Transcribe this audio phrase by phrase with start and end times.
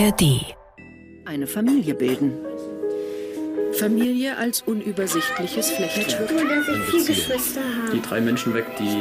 [0.00, 0.56] ARD.
[1.26, 2.32] Eine Familie bilden.
[3.74, 6.30] Familie als unübersichtliches Flechtwerk.
[6.30, 7.92] Cool, dass ich vier Geschwister habe.
[7.92, 8.96] die drei Menschen weg, die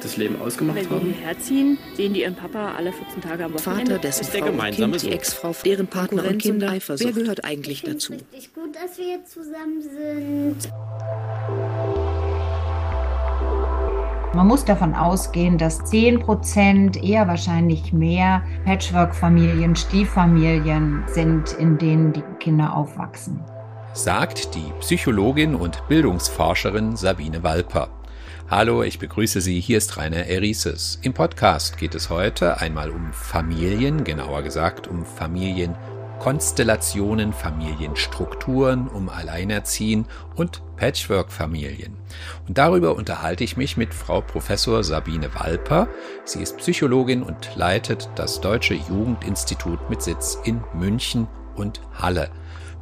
[0.00, 1.12] das Leben ausgemacht Wenn haben.
[1.12, 3.90] herziehen, sehen die ihren Papa alle 14 Tage am Wochenende.
[3.92, 5.14] Vater, dessen ist der Frau und gemeinsame Kind, die.
[5.14, 6.72] Ex-Frau, deren Partner und Kinder.
[6.72, 8.14] Wer gehört eigentlich Ich dazu?
[8.14, 10.72] es richtig gut, dass wir jetzt zusammen sind.
[14.32, 22.22] Man muss davon ausgehen, dass 10%, eher wahrscheinlich mehr, Patchwork-Familien, Stieffamilien sind, in denen die
[22.38, 23.40] Kinder aufwachsen.
[23.92, 27.88] sagt die Psychologin und Bildungsforscherin Sabine Walper.
[28.48, 29.58] Hallo, ich begrüße Sie.
[29.58, 31.00] Hier ist Rainer Erises.
[31.02, 35.04] Im Podcast geht es heute einmal um Familien, genauer gesagt um
[36.20, 40.04] Familienkonstellationen, Familienstrukturen, um Alleinerziehen
[40.36, 41.96] und Patchwork-Familien.
[42.46, 45.88] Und darüber unterhalte ich mich mit Frau Professor Sabine Walper.
[46.24, 51.26] Sie ist Psychologin und leitet das Deutsche Jugendinstitut mit Sitz in München
[51.56, 52.30] und Halle.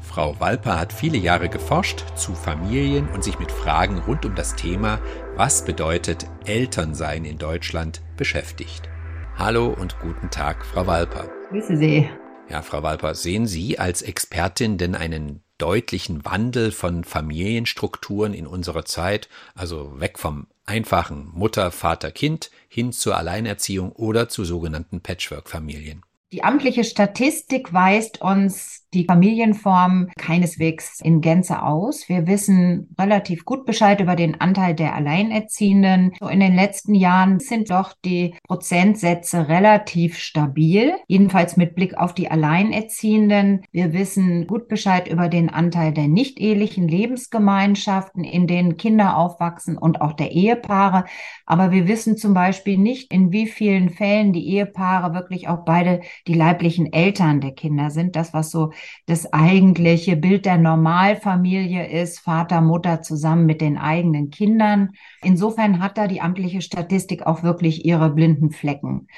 [0.01, 4.57] Frau Walper hat viele Jahre geforscht zu Familien und sich mit Fragen rund um das
[4.57, 4.99] Thema,
[5.37, 8.89] was bedeutet Elternsein in Deutschland, beschäftigt.
[9.37, 11.29] Hallo und guten Tag, Frau Walper.
[11.51, 12.09] Grüße Sie.
[12.51, 18.85] Ja, Frau Walper, sehen Sie als Expertin denn einen deutlichen Wandel von Familienstrukturen in unserer
[18.87, 26.03] Zeit, also weg vom einfachen Mutter, Vater, Kind hin zur Alleinerziehung oder zu sogenannten Patchwork-Familien?
[26.33, 32.09] Die amtliche Statistik weist uns die Familienform keineswegs in Gänze aus.
[32.09, 36.13] Wir wissen relativ gut Bescheid über den Anteil der Alleinerziehenden.
[36.19, 42.15] So in den letzten Jahren sind doch die Prozentsätze relativ stabil, jedenfalls mit Blick auf
[42.15, 43.63] die Alleinerziehenden.
[43.73, 50.01] Wir wissen gut Bescheid über den Anteil der nicht-ehelichen Lebensgemeinschaften, in denen Kinder aufwachsen und
[50.01, 51.05] auch der Ehepaare.
[51.45, 56.01] Aber wir wissen zum Beispiel nicht, in wie vielen Fällen die Ehepaare wirklich auch beide
[56.27, 58.17] die leiblichen Eltern der Kinder sind.
[58.17, 58.73] Das, was so
[59.07, 64.91] das eigentliche Bild der Normalfamilie ist, Vater, Mutter zusammen mit den eigenen Kindern.
[65.23, 69.09] Insofern hat da die amtliche Statistik auch wirklich ihre blinden Flecken.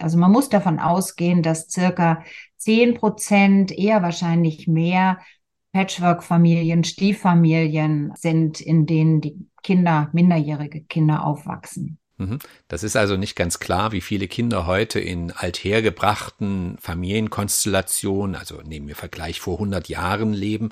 [0.00, 2.24] Also man muss davon ausgehen, dass circa
[2.56, 5.18] zehn Prozent, eher wahrscheinlich mehr,
[5.72, 11.98] Patchwork-Familien, Stieffamilien sind, in denen die Kinder, minderjährige Kinder aufwachsen.
[12.18, 12.38] Mhm.
[12.68, 18.88] Das ist also nicht ganz klar, wie viele Kinder heute in althergebrachten Familienkonstellationen, also nehmen
[18.88, 20.70] wir Vergleich vor 100 Jahren leben.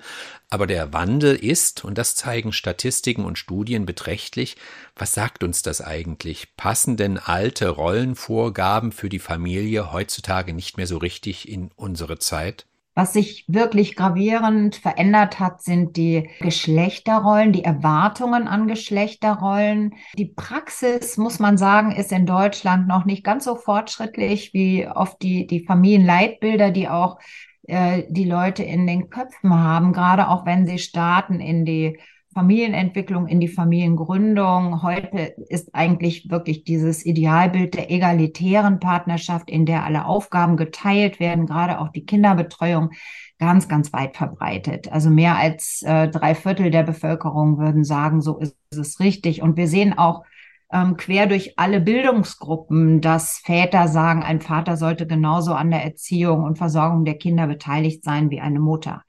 [0.48, 4.56] Aber der Wandel ist, und das zeigen Statistiken und Studien beträchtlich,
[4.96, 6.56] was sagt uns das eigentlich?
[6.56, 12.66] Passen denn alte Rollenvorgaben für die Familie heutzutage nicht mehr so richtig in unsere Zeit?
[13.00, 19.94] Was sich wirklich gravierend verändert hat, sind die Geschlechterrollen, die Erwartungen an Geschlechterrollen.
[20.18, 25.22] Die Praxis, muss man sagen, ist in Deutschland noch nicht ganz so fortschrittlich wie oft
[25.22, 27.18] die, die Familienleitbilder, die auch
[27.66, 31.98] äh, die Leute in den Köpfen haben, gerade auch wenn sie starten in die
[32.32, 34.82] Familienentwicklung, in die Familiengründung.
[34.82, 41.46] Heute ist eigentlich wirklich dieses Idealbild der egalitären Partnerschaft, in der alle Aufgaben geteilt werden,
[41.46, 42.90] gerade auch die Kinderbetreuung,
[43.38, 44.92] ganz, ganz weit verbreitet.
[44.92, 49.42] Also mehr als äh, drei Viertel der Bevölkerung würden sagen, so ist es richtig.
[49.42, 50.24] Und wir sehen auch
[50.72, 56.44] ähm, quer durch alle Bildungsgruppen, dass Väter sagen, ein Vater sollte genauso an der Erziehung
[56.44, 59.02] und Versorgung der Kinder beteiligt sein wie eine Mutter.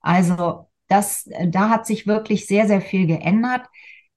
[0.00, 3.62] Also das, da hat sich wirklich sehr, sehr viel geändert.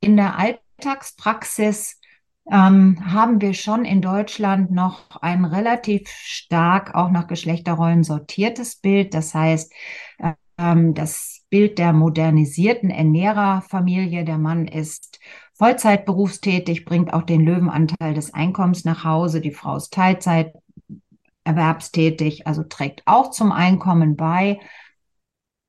[0.01, 1.99] In der Alltagspraxis
[2.51, 9.13] ähm, haben wir schon in Deutschland noch ein relativ stark auch nach Geschlechterrollen sortiertes Bild.
[9.13, 9.71] Das heißt,
[10.57, 15.19] ähm, das Bild der modernisierten Ernährerfamilie, der Mann ist
[15.53, 20.53] Vollzeit berufstätig, bringt auch den Löwenanteil des Einkommens nach Hause, die Frau ist Teilzeit
[21.45, 24.59] erwerbstätig, also trägt auch zum Einkommen bei.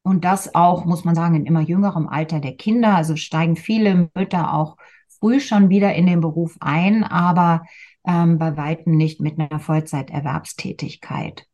[0.06, 2.94] Und das auch, muss man sagen, in immer jüngerem Alter der Kinder.
[2.94, 4.76] Also steigen viele Mütter auch
[5.18, 7.64] früh schon wieder in den Beruf ein, aber
[8.06, 11.48] ähm, bei weitem nicht mit einer Vollzeiterwerbstätigkeit.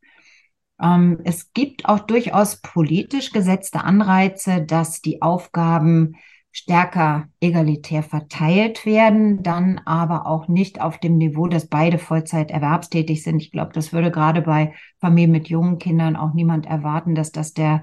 [0.83, 6.17] Ähm, es gibt auch durchaus politisch gesetzte Anreize, dass die Aufgaben
[6.51, 13.23] stärker egalitär verteilt werden, dann aber auch nicht auf dem Niveau, dass beide Vollzeit erwerbstätig
[13.23, 13.41] sind.
[13.41, 17.55] Ich glaube, das würde gerade bei Familien mit jungen Kindern auch niemand erwarten, dass das
[17.55, 17.83] der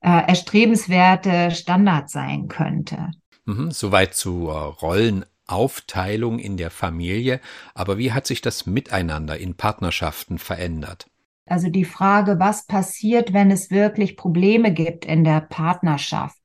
[0.00, 3.10] äh, erstrebenswerte Standard sein könnte.
[3.46, 7.40] Mhm, soweit zur Rollenaufteilung in der Familie.
[7.74, 11.06] Aber wie hat sich das Miteinander in Partnerschaften verändert?
[11.46, 16.38] Also die Frage, was passiert, wenn es wirklich Probleme gibt in der Partnerschaft?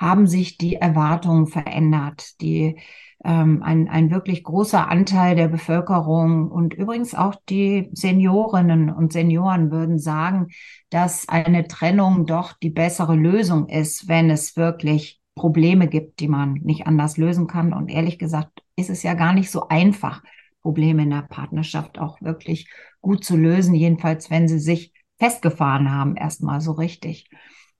[0.00, 2.40] haben sich die Erwartungen verändert.
[2.40, 2.80] Die
[3.24, 9.70] ähm, ein, ein wirklich großer Anteil der Bevölkerung und übrigens auch die Seniorinnen und Senioren
[9.70, 10.48] würden sagen,
[10.90, 16.54] dass eine Trennung doch die bessere Lösung ist, wenn es wirklich Probleme gibt, die man
[16.62, 17.72] nicht anders lösen kann.
[17.72, 20.22] Und ehrlich gesagt ist es ja gar nicht so einfach,
[20.60, 22.70] Probleme in der Partnerschaft auch wirklich
[23.02, 27.28] gut zu lösen, jedenfalls wenn sie sich festgefahren haben, erstmal so richtig.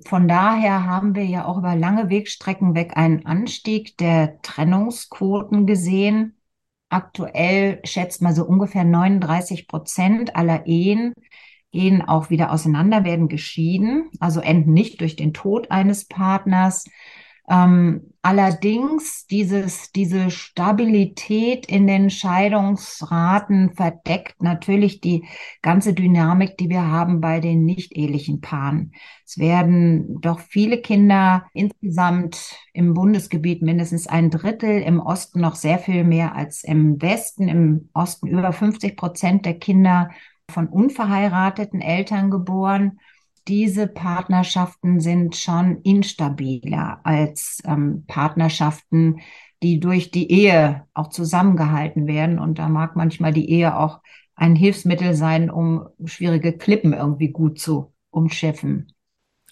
[0.04, 6.36] Von daher haben wir ja auch über lange Wegstrecken weg einen Anstieg der Trennungsquoten gesehen.
[6.90, 11.14] Aktuell schätzt man so ungefähr 39 Prozent aller Ehen
[11.74, 16.84] gehen auch wieder auseinander, werden geschieden, also enden nicht durch den Tod eines Partners,
[17.49, 25.26] ähm, allerdings dieses, diese Stabilität in den Scheidungsraten verdeckt natürlich die
[25.61, 28.93] ganze Dynamik, die wir haben bei den nicht-ehelichen Paaren.
[29.26, 35.79] Es werden doch viele Kinder insgesamt im Bundesgebiet mindestens ein Drittel, im Osten noch sehr
[35.79, 40.11] viel mehr als im Westen, im Osten über 50 Prozent der Kinder
[40.50, 42.99] von unverheirateten Eltern geboren
[43.49, 49.20] diese Partnerschaften sind schon instabiler als ähm, Partnerschaften,
[49.62, 52.38] die durch die Ehe auch zusammengehalten werden.
[52.38, 54.00] Und da mag manchmal die Ehe auch
[54.35, 58.93] ein Hilfsmittel sein, um schwierige Klippen irgendwie gut zu umschiffen.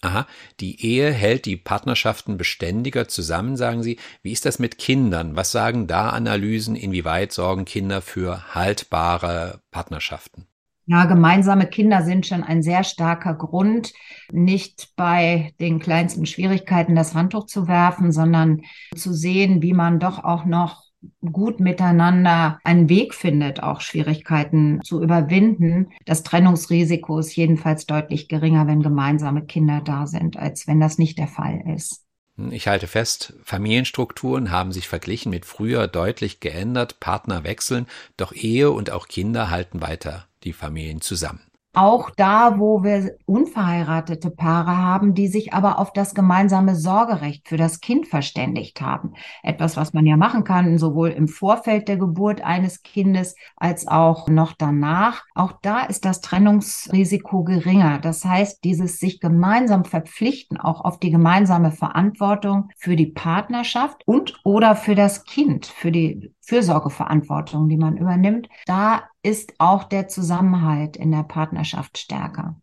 [0.01, 0.27] Aha,
[0.59, 3.97] die Ehe hält die Partnerschaften beständiger zusammen, sagen Sie.
[4.21, 5.37] Wie ist das mit Kindern?
[5.37, 6.75] Was sagen da Analysen?
[6.75, 10.47] Inwieweit sorgen Kinder für haltbare Partnerschaften?
[10.85, 13.93] Ja, gemeinsame Kinder sind schon ein sehr starker Grund,
[14.31, 18.61] nicht bei den kleinsten Schwierigkeiten das Handtuch zu werfen, sondern
[18.95, 20.83] zu sehen, wie man doch auch noch
[21.21, 25.89] gut miteinander einen Weg findet, auch Schwierigkeiten zu überwinden.
[26.05, 31.17] Das Trennungsrisiko ist jedenfalls deutlich geringer, wenn gemeinsame Kinder da sind, als wenn das nicht
[31.17, 32.01] der Fall ist.
[32.49, 37.85] Ich halte fest, Familienstrukturen haben sich verglichen mit früher deutlich geändert, Partner wechseln,
[38.17, 41.41] doch Ehe und auch Kinder halten weiter die Familien zusammen.
[41.75, 47.57] Auch da, wo wir unverheiratete Paare haben, die sich aber auf das gemeinsame Sorgerecht für
[47.57, 49.13] das Kind verständigt haben.
[49.41, 54.27] Etwas, was man ja machen kann, sowohl im Vorfeld der Geburt eines Kindes als auch
[54.27, 55.23] noch danach.
[55.33, 57.97] Auch da ist das Trennungsrisiko geringer.
[57.97, 64.39] Das heißt, dieses sich gemeinsam verpflichten, auch auf die gemeinsame Verantwortung für die Partnerschaft und
[64.43, 70.97] oder für das Kind, für die Fürsorgeverantwortung, die man übernimmt, da ist auch der Zusammenhalt
[70.97, 72.59] in der Partnerschaft stärker.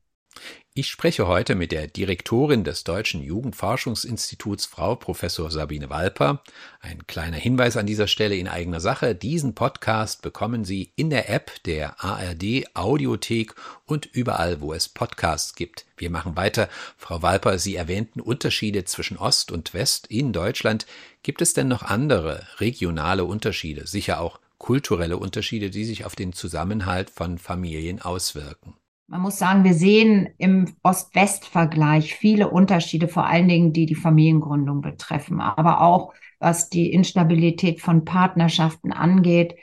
[0.80, 6.42] Ich spreche heute mit der Direktorin des Deutschen Jugendforschungsinstituts, Frau Professor Sabine Walper.
[6.80, 9.14] Ein kleiner Hinweis an dieser Stelle in eigener Sache.
[9.14, 13.54] Diesen Podcast bekommen Sie in der App der ARD Audiothek
[13.84, 15.84] und überall, wo es Podcasts gibt.
[15.98, 16.70] Wir machen weiter.
[16.96, 20.86] Frau Walper, Sie erwähnten Unterschiede zwischen Ost und West in Deutschland.
[21.22, 26.32] Gibt es denn noch andere regionale Unterschiede, sicher auch kulturelle Unterschiede, die sich auf den
[26.32, 28.79] Zusammenhalt von Familien auswirken?
[29.10, 34.82] Man muss sagen, wir sehen im Ost-West-Vergleich viele Unterschiede, vor allen Dingen, die die Familiengründung
[34.82, 39.56] betreffen, aber auch was die Instabilität von Partnerschaften angeht.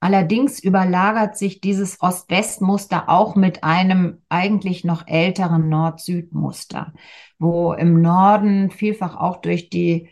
[0.00, 6.92] Allerdings überlagert sich dieses Ost-West-Muster auch mit einem eigentlich noch älteren Nord-Süd-Muster,
[7.38, 10.10] wo im Norden vielfach auch durch die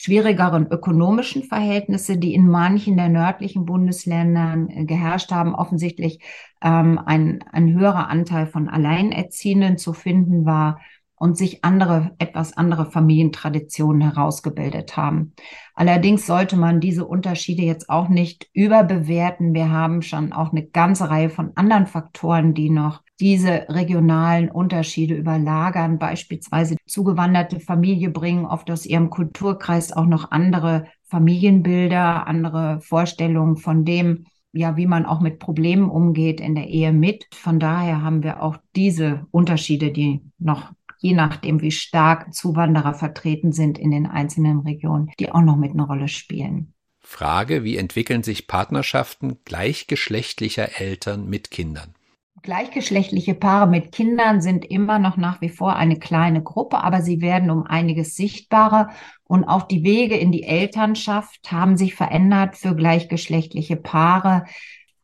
[0.00, 6.20] schwierigeren ökonomischen Verhältnisse, die in manchen der nördlichen Bundesländern äh, geherrscht haben, offensichtlich
[6.62, 10.78] ähm, ein, ein höherer Anteil von Alleinerziehenden zu finden war
[11.16, 15.34] und sich andere, etwas andere Familientraditionen herausgebildet haben.
[15.74, 19.52] Allerdings sollte man diese Unterschiede jetzt auch nicht überbewerten.
[19.52, 25.14] Wir haben schon auch eine ganze Reihe von anderen Faktoren, die noch diese regionalen Unterschiede
[25.14, 25.98] überlagern.
[25.98, 33.84] Beispielsweise zugewanderte Familie bringen oft aus ihrem Kulturkreis auch noch andere Familienbilder, andere Vorstellungen von
[33.84, 37.26] dem, ja, wie man auch mit Problemen umgeht in der Ehe mit.
[37.34, 43.52] Von daher haben wir auch diese Unterschiede, die noch je nachdem, wie stark Zuwanderer vertreten
[43.52, 46.74] sind in den einzelnen Regionen, die auch noch mit einer Rolle spielen.
[47.00, 51.94] Frage, wie entwickeln sich Partnerschaften gleichgeschlechtlicher Eltern mit Kindern?
[52.42, 57.20] Gleichgeschlechtliche Paare mit Kindern sind immer noch nach wie vor eine kleine Gruppe, aber sie
[57.20, 58.90] werden um einiges sichtbarer
[59.24, 64.44] und auch die Wege in die Elternschaft haben sich verändert für gleichgeschlechtliche Paare.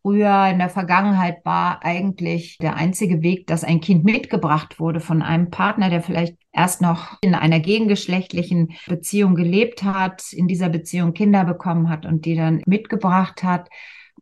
[0.03, 5.23] Früher in der Vergangenheit war eigentlich der einzige Weg, dass ein Kind mitgebracht wurde von
[5.23, 11.15] einem Partner, der vielleicht erst noch in einer gegengeschlechtlichen Beziehung gelebt hat, in dieser Beziehung
[11.15, 13.71] Kinder bekommen hat und die dann mitgebracht hat.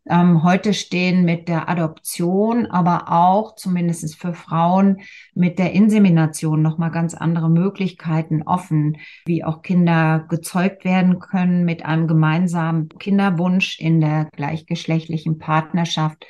[0.05, 5.01] Ähm, heute stehen mit der Adoption, aber auch zumindest für Frauen
[5.33, 11.85] mit der Insemination nochmal ganz andere Möglichkeiten offen, wie auch Kinder gezeugt werden können mit
[11.85, 16.25] einem gemeinsamen Kinderwunsch in der gleichgeschlechtlichen Partnerschaft.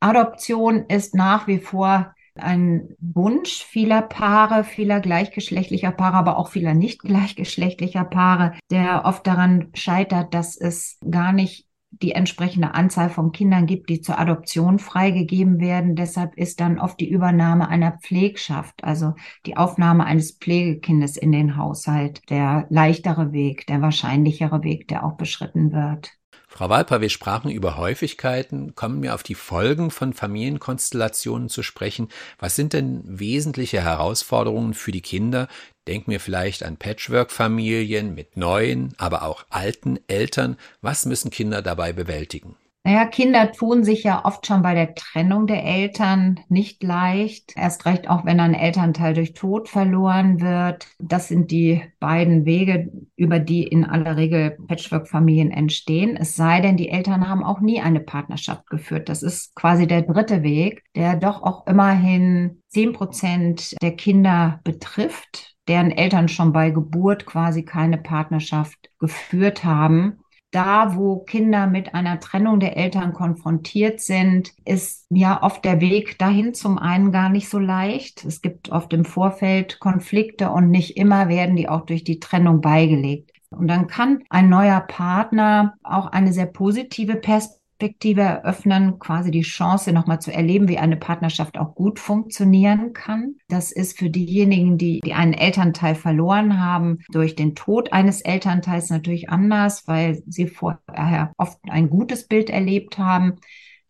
[0.00, 6.74] Adoption ist nach wie vor ein Wunsch vieler Paare, vieler gleichgeschlechtlicher Paare, aber auch vieler
[6.74, 11.65] nicht gleichgeschlechtlicher Paare, der oft daran scheitert, dass es gar nicht
[12.02, 15.96] die entsprechende Anzahl von Kindern gibt, die zur Adoption freigegeben werden.
[15.96, 19.14] Deshalb ist dann oft die Übernahme einer Pflegschaft, also
[19.46, 25.16] die Aufnahme eines Pflegekindes in den Haushalt, der leichtere Weg, der wahrscheinlichere Weg, der auch
[25.16, 26.12] beschritten wird.
[26.48, 32.08] Frau Walper, wir sprachen über Häufigkeiten, kommen wir auf die Folgen von Familienkonstellationen zu sprechen.
[32.38, 35.48] Was sind denn wesentliche Herausforderungen für die Kinder?
[35.86, 40.56] Denken wir vielleicht an Patchwork-Familien mit neuen, aber auch alten Eltern.
[40.80, 42.56] Was müssen Kinder dabei bewältigen?
[42.86, 47.52] Naja, Kinder tun sich ja oft schon bei der Trennung der Eltern nicht leicht.
[47.56, 50.86] Erst recht auch, wenn ein Elternteil durch Tod verloren wird.
[51.00, 56.16] Das sind die beiden Wege, über die in aller Regel Patchwork-Familien entstehen.
[56.16, 59.08] Es sei denn, die Eltern haben auch nie eine Partnerschaft geführt.
[59.08, 65.55] Das ist quasi der dritte Weg, der doch auch immerhin zehn Prozent der Kinder betrifft,
[65.68, 70.20] deren Eltern schon bei Geburt quasi keine Partnerschaft geführt haben
[70.56, 76.18] da, wo Kinder mit einer Trennung der Eltern konfrontiert sind, ist ja oft der Weg
[76.18, 78.24] dahin zum einen gar nicht so leicht.
[78.24, 82.62] Es gibt oft im Vorfeld Konflikte und nicht immer werden die auch durch die Trennung
[82.62, 83.32] beigelegt.
[83.50, 89.42] Und dann kann ein neuer Partner auch eine sehr positive Perspektive Perspektive eröffnen, quasi die
[89.42, 93.36] Chance nochmal zu erleben, wie eine Partnerschaft auch gut funktionieren kann.
[93.48, 98.88] Das ist für diejenigen, die, die einen Elternteil verloren haben, durch den Tod eines Elternteils
[98.88, 103.34] natürlich anders, weil sie vorher oft ein gutes Bild erlebt haben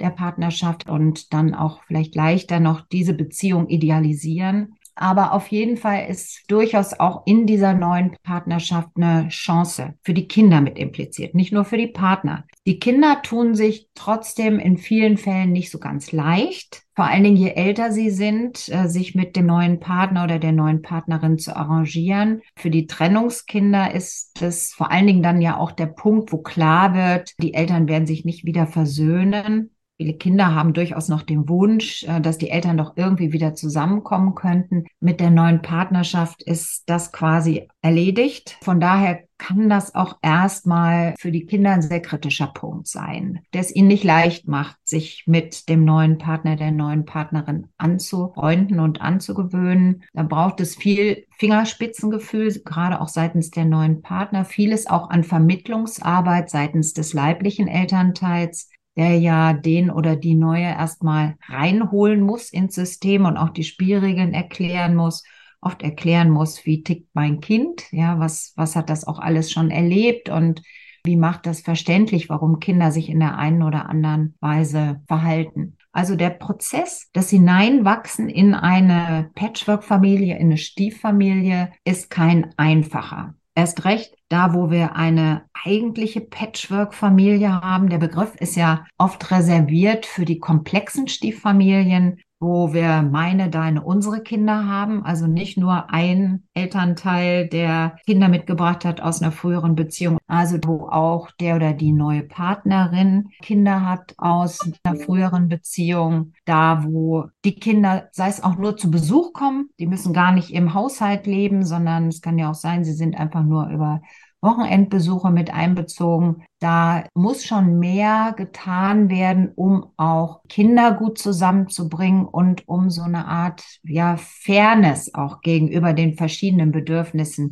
[0.00, 4.75] der Partnerschaft und dann auch vielleicht leichter noch diese Beziehung idealisieren.
[4.97, 10.26] Aber auf jeden Fall ist durchaus auch in dieser neuen Partnerschaft eine Chance für die
[10.26, 12.45] Kinder mit impliziert, nicht nur für die Partner.
[12.67, 16.83] Die Kinder tun sich trotzdem in vielen Fällen nicht so ganz leicht.
[16.97, 20.53] Vor allen Dingen, je älter sie sind, äh, sich mit dem neuen Partner oder der
[20.53, 22.41] neuen Partnerin zu arrangieren.
[22.57, 26.95] Für die Trennungskinder ist es vor allen Dingen dann ja auch der Punkt, wo klar
[26.95, 29.75] wird, die Eltern werden sich nicht wieder versöhnen.
[29.99, 34.35] Viele Kinder haben durchaus noch den Wunsch, äh, dass die Eltern doch irgendwie wieder zusammenkommen
[34.35, 34.85] könnten.
[35.00, 38.59] Mit der neuen Partnerschaft ist das quasi erledigt.
[38.61, 43.61] Von daher kann das auch erstmal für die Kinder ein sehr kritischer Punkt sein, der
[43.61, 49.00] es ihnen nicht leicht macht, sich mit dem neuen Partner, der neuen Partnerin anzufreunden und
[49.00, 50.05] anzugewöhnen.
[50.15, 56.49] Da braucht es viel Fingerspitzengefühl, gerade auch seitens der neuen Partner, vieles auch an Vermittlungsarbeit
[56.49, 63.25] seitens des leiblichen Elternteils der ja den oder die neue erstmal reinholen muss ins System
[63.26, 65.23] und auch die Spielregeln erklären muss,
[65.61, 69.71] oft erklären muss, wie tickt mein Kind, ja, was, was hat das auch alles schon
[69.71, 70.62] erlebt und
[71.05, 75.76] wie macht das verständlich, warum Kinder sich in der einen oder anderen Weise verhalten.
[75.93, 83.35] Also der Prozess, das Hineinwachsen in eine Patchwork-Familie, in eine Stieffamilie, ist kein einfacher.
[83.56, 87.88] Erst recht da, wo wir eine eigentliche Patchwork-Familie haben.
[87.88, 94.21] Der Begriff ist ja oft reserviert für die komplexen Stieffamilien, wo wir meine, deine, unsere
[94.21, 95.05] Kinder haben.
[95.05, 100.19] Also nicht nur ein Elternteil, der Kinder mitgebracht hat aus einer früheren Beziehung.
[100.26, 106.33] Also wo auch der oder die neue Partnerin Kinder hat aus einer früheren Beziehung.
[106.45, 110.50] Da, wo die Kinder, sei es auch nur zu Besuch kommen, die müssen gar nicht
[110.50, 114.02] im Haushalt leben, sondern es kann ja auch sein, sie sind einfach nur über
[114.47, 116.45] Wochenendbesuche mit einbezogen.
[116.61, 123.26] Da muss schon mehr getan werden, um auch Kinder gut zusammenzubringen und um so eine
[123.26, 127.50] Art ja, Fairness auch gegenüber den verschiedenen Bedürfnissen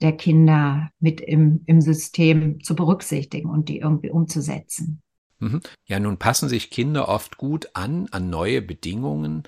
[0.00, 5.02] der Kinder mit im, im System zu berücksichtigen und die irgendwie umzusetzen.
[5.40, 5.60] Mhm.
[5.86, 9.42] Ja, nun passen sich Kinder oft gut an, an neue Bedingungen,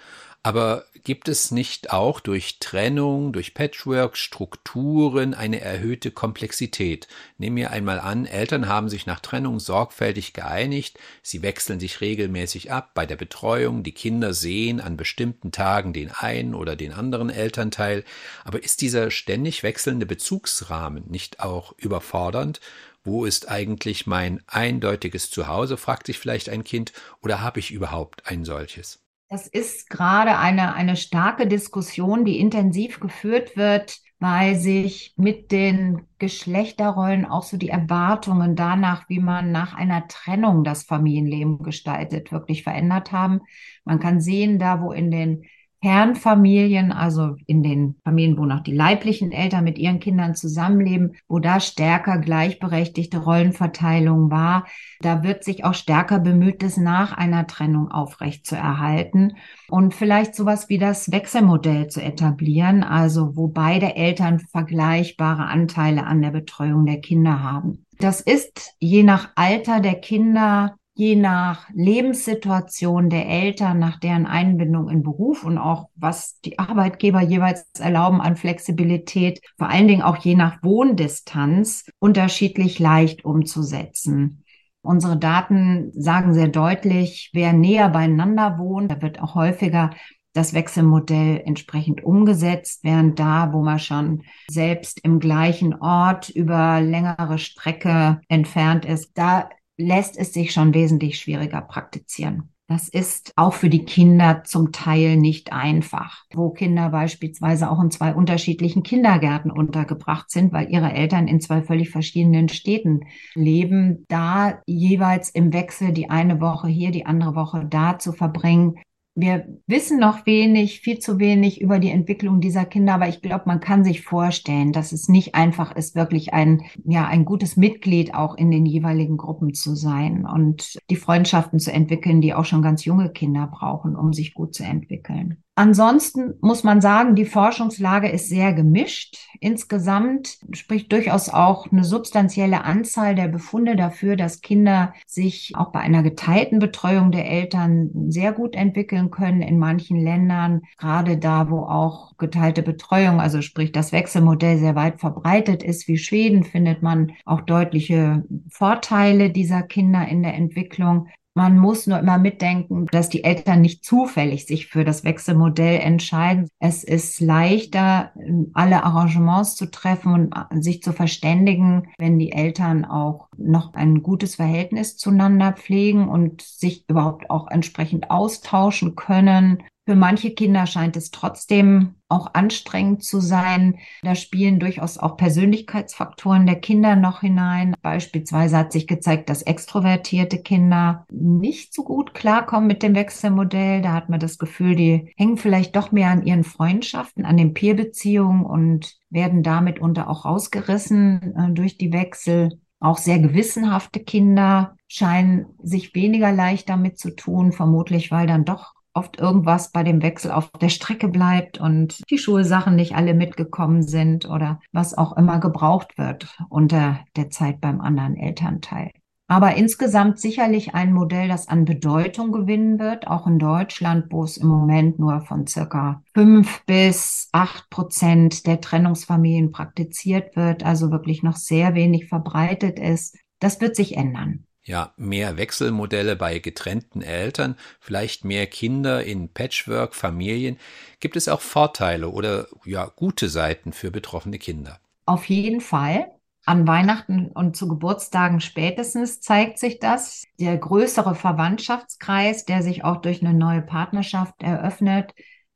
[0.47, 7.09] aber gibt es nicht auch durch Trennung, durch Patchwork, Strukturen eine erhöhte Komplexität?
[7.37, 12.71] Nehmen wir einmal an, Eltern haben sich nach Trennung sorgfältig geeinigt, sie wechseln sich regelmäßig
[12.71, 17.29] ab bei der Betreuung, die Kinder sehen an bestimmten Tagen den einen oder den anderen
[17.31, 18.05] Elternteil,
[18.45, 22.61] aber ist dieser ständig wechselnde Bezugsrahmen nicht auch überfordernd?
[23.03, 28.29] Wo ist eigentlich mein eindeutiges Zuhause, fragt sich vielleicht ein Kind, oder habe ich überhaupt
[28.29, 29.01] ein solches?
[29.29, 36.07] Das ist gerade eine, eine starke Diskussion, die intensiv geführt wird weil sich mit den
[36.19, 42.63] Geschlechterrollen auch so die Erwartungen danach, wie man nach einer Trennung das Familienleben gestaltet, wirklich
[42.63, 43.43] verändert haben.
[43.85, 45.45] Man kann sehen, da wo in den
[45.87, 51.39] Kernfamilien, also in den Familien, wo noch die leiblichen Eltern mit ihren Kindern zusammenleben, wo
[51.39, 54.67] da stärker gleichberechtigte Rollenverteilung war,
[54.99, 59.37] da wird sich auch stärker bemüht, das nach einer Trennung aufrechtzuerhalten
[59.69, 66.21] und vielleicht sowas wie das Wechselmodell zu etablieren, also wo beide Eltern vergleichbare Anteile an
[66.21, 67.87] der Betreuung der Kinder haben.
[68.01, 74.89] Das ist je nach Alter der Kinder je nach Lebenssituation der Eltern, nach deren Einbindung
[74.89, 80.17] in Beruf und auch was die Arbeitgeber jeweils erlauben an Flexibilität, vor allen Dingen auch
[80.17, 84.43] je nach Wohndistanz unterschiedlich leicht umzusetzen.
[84.81, 89.91] Unsere Daten sagen sehr deutlich, wer näher beieinander wohnt, da wird auch häufiger
[90.33, 97.39] das Wechselmodell entsprechend umgesetzt, während da, wo man schon selbst im gleichen Ort über längere
[97.39, 102.51] Strecke entfernt ist, da lässt es sich schon wesentlich schwieriger praktizieren.
[102.69, 107.93] Das ist auch für die Kinder zum Teil nicht einfach, wo Kinder beispielsweise auch in
[107.93, 113.05] zwei unterschiedlichen Kindergärten untergebracht sind, weil ihre Eltern in zwei völlig verschiedenen Städten
[113.35, 114.05] leben.
[114.09, 118.81] Da jeweils im Wechsel die eine Woche hier, die andere Woche da zu verbringen,
[119.17, 123.45] wir wissen noch wenig, viel zu wenig über die Entwicklung dieser Kinder, aber ich glaube,
[123.47, 128.15] man kann sich vorstellen, dass es nicht einfach ist, wirklich ein, ja, ein gutes Mitglied
[128.15, 132.61] auch in den jeweiligen Gruppen zu sein und die Freundschaften zu entwickeln, die auch schon
[132.61, 135.43] ganz junge Kinder brauchen, um sich gut zu entwickeln.
[135.59, 139.17] Ansonsten muss man sagen, die Forschungslage ist sehr gemischt.
[139.41, 145.81] Insgesamt spricht durchaus auch eine substanzielle Anzahl der Befunde dafür, dass Kinder sich auch bei
[145.81, 151.61] einer geteilten Betreuung der Eltern sehr gut entwickeln können in manchen Ländern, gerade da, wo
[151.61, 157.13] auch geteilte Betreuung, also sprich das Wechselmodell sehr weit verbreitet ist, wie Schweden, findet man
[157.25, 161.09] auch deutliche Vorteile dieser Kinder in der Entwicklung.
[161.37, 166.49] Man muss nur immer mitdenken, dass die Eltern nicht zufällig sich für das Wechselmodell entscheiden.
[166.61, 168.13] Es ist leichter,
[168.55, 174.37] alle Arrangements zu treffen und sich zu verständigen, wenn die Eltern auch noch ein gutes
[174.37, 181.13] Verhältnis zueinander pflegen und sich überhaupt auch entsprechend austauschen können für manche Kinder scheint es
[181.13, 183.79] trotzdem auch anstrengend zu sein.
[184.03, 187.75] Da spielen durchaus auch Persönlichkeitsfaktoren der Kinder noch hinein.
[187.83, 193.83] Beispielsweise hat sich gezeigt, dass extrovertierte Kinder nicht so gut klarkommen mit dem Wechselmodell.
[193.83, 197.55] Da hat man das Gefühl, die hängen vielleicht doch mehr an ihren Freundschaften, an den
[197.55, 202.61] Peerbeziehungen und werden damit unter auch rausgerissen äh, durch die Wechsel.
[202.79, 208.76] Auch sehr gewissenhafte Kinder scheinen sich weniger leicht damit zu tun, vermutlich weil dann doch
[208.97, 213.83] oft irgendwas bei dem Wechsel auf der Strecke bleibt und die Schulsachen nicht alle mitgekommen
[213.83, 218.91] sind oder was auch immer gebraucht wird unter der Zeit beim anderen Elternteil.
[219.29, 224.37] Aber insgesamt sicherlich ein Modell, das an Bedeutung gewinnen wird, auch in Deutschland, wo es
[224.37, 231.25] im Moment nur von circa fünf bis acht Prozent der Trennungsfamilien praktiziert wird, also wirklich
[231.25, 233.19] noch sehr wenig verbreitet ist.
[233.41, 240.59] Das wird sich ändern ja, mehr Wechselmodelle bei getrennten Eltern, vielleicht mehr Kinder in Patchwork-Familien.
[240.99, 244.81] Gibt es auch Vorteile oder ja, gute Seiten für betroffene Kinder?
[245.07, 246.11] Auf jeden Fall.
[246.45, 250.25] An Weihnachten und zu Geburtstagen spätestens zeigt sich das.
[250.39, 255.13] Der größere Verwandtschaftskreis, der sich auch durch eine neue Partnerschaft eröffnet,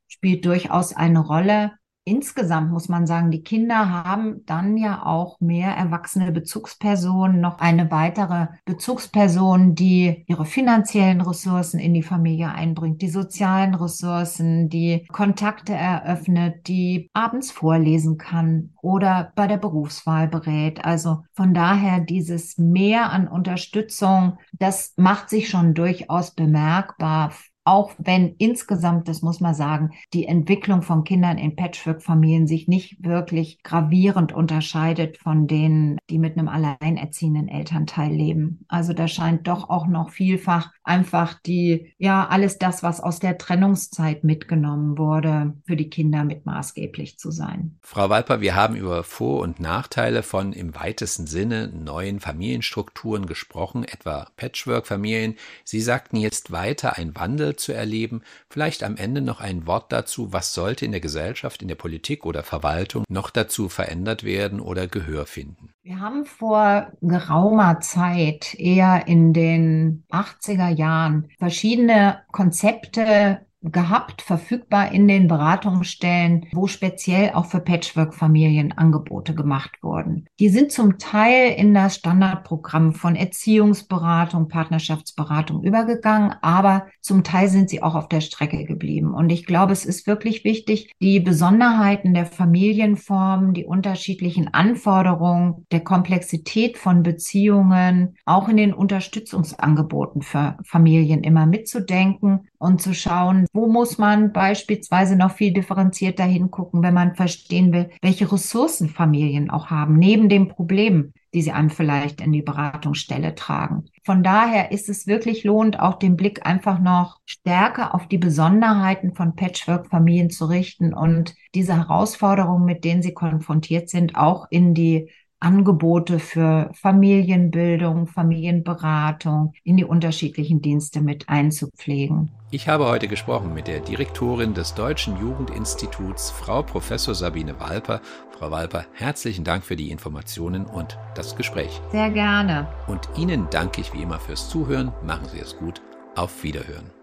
[0.07, 1.71] spielt durchaus eine Rolle
[2.03, 7.91] insgesamt muss man sagen, die Kinder haben dann ja auch mehr erwachsene Bezugspersonen, noch eine
[7.91, 15.73] weitere Bezugsperson, die ihre finanziellen Ressourcen in die Familie einbringt, die sozialen Ressourcen, die Kontakte
[15.73, 20.83] eröffnet, die abends vorlesen kann oder bei der Berufswahl berät.
[20.83, 27.31] Also von daher dieses Mehr an Unterstützung, das macht sich schon durchaus bemerkbar
[27.63, 33.03] auch wenn insgesamt, das muss man sagen, die Entwicklung von Kindern in Patchwork-Familien sich nicht
[33.03, 38.65] wirklich gravierend unterscheidet von denen, die mit einem alleinerziehenden Elternteil leben.
[38.67, 43.37] Also da scheint doch auch noch vielfach einfach die, ja, alles das, was aus der
[43.37, 47.77] Trennungszeit mitgenommen wurde, für die Kinder mit maßgeblich zu sein.
[47.81, 53.83] Frau Walper, wir haben über Vor- und Nachteile von im weitesten Sinne neuen Familienstrukturen gesprochen,
[53.83, 55.35] etwa Patchwork-Familien.
[55.63, 58.21] Sie sagten jetzt weiter ein Wandel zu erleben.
[58.49, 62.25] Vielleicht am Ende noch ein Wort dazu, was sollte in der Gesellschaft, in der Politik
[62.25, 65.70] oder Verwaltung noch dazu verändert werden oder Gehör finden?
[65.83, 75.07] Wir haben vor geraumer Zeit, eher in den 80er Jahren, verschiedene Konzepte gehabt, verfügbar in
[75.07, 80.25] den Beratungsstellen, wo speziell auch für Patchwork-Familien Angebote gemacht wurden.
[80.39, 87.69] Die sind zum Teil in das Standardprogramm von Erziehungsberatung, Partnerschaftsberatung übergegangen, aber zum Teil sind
[87.69, 89.13] sie auch auf der Strecke geblieben.
[89.13, 95.81] Und ich glaube, es ist wirklich wichtig, die Besonderheiten der Familienformen, die unterschiedlichen Anforderungen, der
[95.81, 103.67] Komplexität von Beziehungen, auch in den Unterstützungsangeboten für Familien immer mitzudenken und zu schauen, wo
[103.67, 109.71] muss man beispielsweise noch viel differenzierter hingucken, wenn man verstehen will, welche Ressourcen Familien auch
[109.71, 113.85] haben, neben dem Problem, die sie einem vielleicht in die Beratungsstelle tragen.
[114.03, 119.15] Von daher ist es wirklich lohnt, auch den Blick einfach noch stärker auf die Besonderheiten
[119.15, 125.09] von Patchwork-Familien zu richten und diese Herausforderungen, mit denen sie konfrontiert sind, auch in die
[125.41, 132.29] Angebote für Familienbildung, Familienberatung in die unterschiedlichen Dienste mit einzupflegen.
[132.51, 138.01] Ich habe heute gesprochen mit der Direktorin des Deutschen Jugendinstituts, Frau Professor Sabine Walper.
[138.37, 141.81] Frau Walper, herzlichen Dank für die Informationen und das Gespräch.
[141.91, 142.67] Sehr gerne.
[142.87, 144.91] Und Ihnen danke ich wie immer fürs Zuhören.
[145.05, 145.81] Machen Sie es gut.
[146.15, 147.00] Auf Wiederhören.